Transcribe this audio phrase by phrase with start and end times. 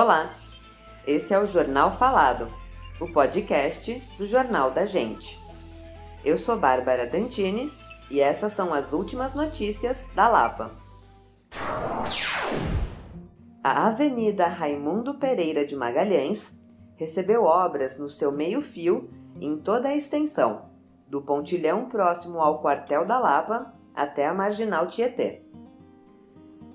[0.00, 0.30] Olá,
[1.04, 2.46] esse é o Jornal Falado,
[3.00, 5.36] o podcast do Jornal da Gente.
[6.24, 7.72] Eu sou Bárbara Dantini
[8.08, 10.70] e essas são as últimas notícias da Lapa.
[13.60, 16.56] A Avenida Raimundo Pereira de Magalhães
[16.94, 19.10] recebeu obras no seu meio-fio
[19.40, 20.66] em toda a extensão,
[21.08, 25.42] do pontilhão próximo ao quartel da Lapa até a marginal Tietê.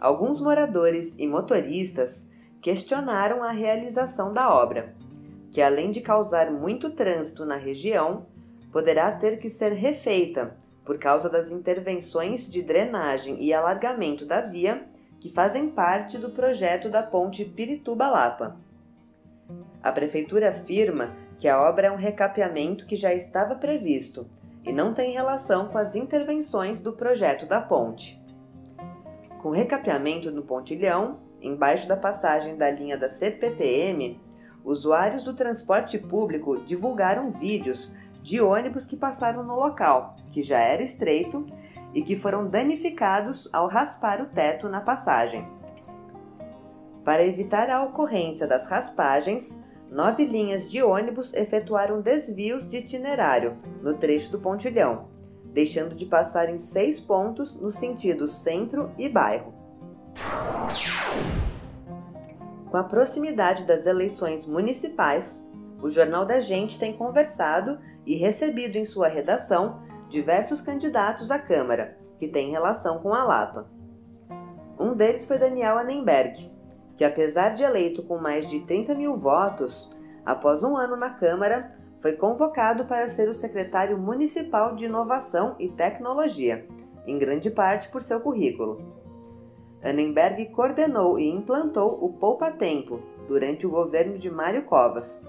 [0.00, 4.94] Alguns moradores e motoristas questionaram a realização da obra,
[5.50, 8.24] que além de causar muito trânsito na região,
[8.72, 14.86] poderá ter que ser refeita por causa das intervenções de drenagem e alargamento da via
[15.20, 18.56] que fazem parte do projeto da ponte Pirituba-Lapa.
[19.82, 24.26] A prefeitura afirma que a obra é um recapeamento que já estava previsto
[24.64, 28.20] e não tem relação com as intervenções do projeto da ponte.
[29.40, 34.20] Com recapeamento no pontilhão, embaixo da passagem da linha da CPTM,
[34.64, 40.82] usuários do transporte público divulgaram vídeos de ônibus que passaram no local, que já era
[40.82, 41.44] estreito,
[41.92, 45.46] e que foram danificados ao raspar o teto na passagem.
[47.04, 49.58] Para evitar a ocorrência das raspagens,
[49.90, 55.08] nove linhas de ônibus efetuaram desvios de itinerário no trecho do pontilhão,
[55.44, 59.61] deixando de passar em seis pontos no sentido centro e bairro.
[62.72, 65.38] Com a proximidade das eleições municipais,
[65.82, 71.98] o Jornal da Gente tem conversado e recebido em sua redação diversos candidatos à Câmara
[72.18, 73.70] que têm relação com a Lapa.
[74.80, 76.50] Um deles foi Daniel Annenberg,
[76.96, 81.76] que, apesar de eleito com mais de 30 mil votos, após um ano na Câmara,
[82.00, 86.66] foi convocado para ser o secretário municipal de Inovação e Tecnologia,
[87.06, 89.01] em grande parte por seu currículo.
[89.82, 95.20] Annenberg coordenou e implantou o Poupa Tempo durante o governo de Mário Covas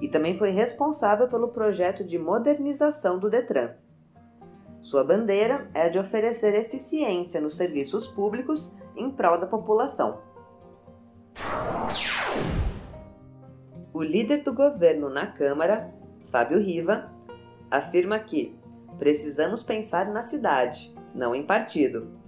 [0.00, 3.70] e também foi responsável pelo projeto de modernização do Detran.
[4.80, 10.20] Sua bandeira é a de oferecer eficiência nos serviços públicos em prol da população.
[13.92, 15.92] O líder do governo na Câmara,
[16.30, 17.10] Fábio Riva,
[17.68, 18.56] afirma que
[18.98, 22.25] precisamos pensar na cidade, não em partido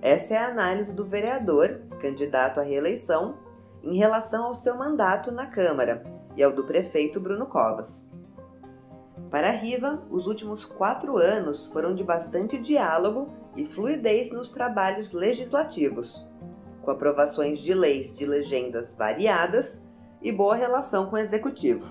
[0.00, 3.36] essa é a análise do vereador, candidato à reeleição,
[3.82, 6.04] em relação ao seu mandato na Câmara
[6.36, 8.08] e ao do prefeito Bruno Covas.
[9.30, 16.26] Para Riva, os últimos quatro anos foram de bastante diálogo e fluidez nos trabalhos legislativos,
[16.82, 19.84] com aprovações de leis de legendas variadas
[20.22, 21.84] e boa relação com o executivo.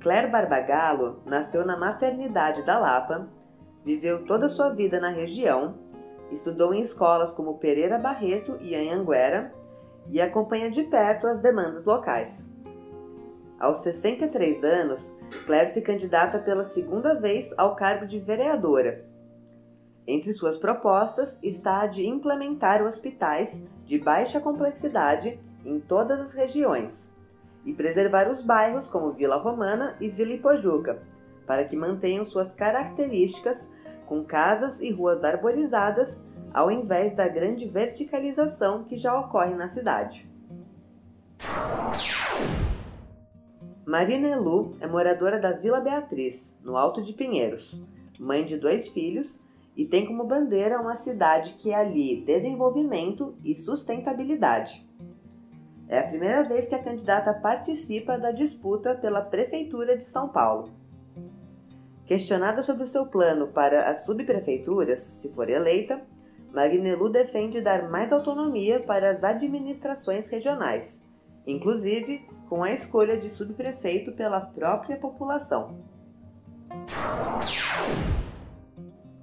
[0.00, 3.28] Claire Barbagallo nasceu na maternidade da Lapa
[3.84, 5.74] Viveu toda a sua vida na região,
[6.30, 9.52] estudou em escolas como Pereira Barreto e Anhanguera
[10.08, 12.48] e acompanha de perto as demandas locais.
[13.58, 19.04] Aos 63 anos, Claire se candidata pela segunda vez ao cargo de vereadora.
[20.06, 27.14] Entre suas propostas está a de implementar hospitais de baixa complexidade em todas as regiões
[27.64, 31.02] e preservar os bairros como Vila Romana e Vila Ipojuca,
[31.50, 33.68] para que mantenham suas características
[34.06, 36.24] com casas e ruas arborizadas,
[36.54, 40.30] ao invés da grande verticalização que já ocorre na cidade.
[43.84, 47.84] Marina Elu é moradora da Vila Beatriz, no Alto de Pinheiros,
[48.20, 49.44] mãe de dois filhos
[49.76, 54.88] e tem como bandeira uma cidade que alie desenvolvimento e sustentabilidade.
[55.88, 60.78] É a primeira vez que a candidata participa da disputa pela Prefeitura de São Paulo.
[62.10, 66.02] Questionada sobre o seu plano para as subprefeituras, se for eleita,
[66.52, 71.00] Marinelu defende dar mais autonomia para as administrações regionais,
[71.46, 75.84] inclusive com a escolha de subprefeito pela própria população.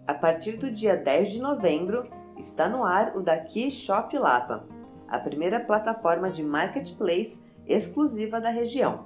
[0.08, 4.66] A partir do dia 10 de novembro, está no ar o Daqui Shop Lapa,
[5.10, 9.04] a primeira plataforma de marketplace exclusiva da região.